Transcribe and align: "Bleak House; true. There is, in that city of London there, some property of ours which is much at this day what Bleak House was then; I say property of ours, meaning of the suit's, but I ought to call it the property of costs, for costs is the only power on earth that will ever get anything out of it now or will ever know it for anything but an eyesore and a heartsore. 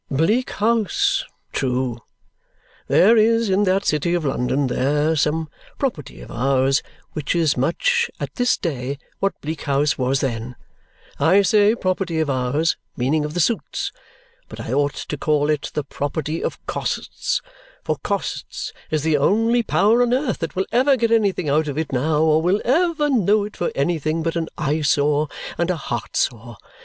"Bleak 0.09 0.49
House; 0.49 1.25
true. 1.53 1.99
There 2.87 3.17
is, 3.17 3.51
in 3.51 3.65
that 3.65 3.85
city 3.85 4.15
of 4.15 4.25
London 4.25 4.65
there, 4.65 5.15
some 5.15 5.47
property 5.77 6.21
of 6.21 6.31
ours 6.31 6.81
which 7.13 7.35
is 7.35 7.55
much 7.55 8.09
at 8.19 8.33
this 8.33 8.57
day 8.57 8.97
what 9.19 9.39
Bleak 9.41 9.61
House 9.61 9.99
was 9.99 10.21
then; 10.21 10.55
I 11.19 11.43
say 11.43 11.75
property 11.75 12.19
of 12.19 12.31
ours, 12.31 12.77
meaning 12.97 13.23
of 13.25 13.35
the 13.35 13.39
suit's, 13.39 13.91
but 14.49 14.59
I 14.59 14.73
ought 14.73 14.95
to 14.95 15.17
call 15.19 15.51
it 15.51 15.69
the 15.75 15.83
property 15.83 16.43
of 16.43 16.57
costs, 16.65 17.39
for 17.83 17.97
costs 18.01 18.73
is 18.89 19.03
the 19.03 19.17
only 19.19 19.61
power 19.61 20.01
on 20.01 20.15
earth 20.15 20.39
that 20.39 20.55
will 20.55 20.65
ever 20.71 20.95
get 20.97 21.11
anything 21.11 21.47
out 21.47 21.67
of 21.67 21.77
it 21.77 21.91
now 21.93 22.23
or 22.23 22.41
will 22.41 22.59
ever 22.65 23.07
know 23.07 23.43
it 23.43 23.55
for 23.55 23.71
anything 23.75 24.23
but 24.23 24.35
an 24.35 24.49
eyesore 24.57 25.29
and 25.59 25.69
a 25.69 25.75
heartsore. 25.77 26.57